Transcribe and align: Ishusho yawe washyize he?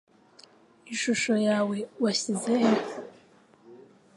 Ishusho 0.93 1.33
yawe 1.47 1.77
washyize 2.03 2.53
he? 2.61 2.69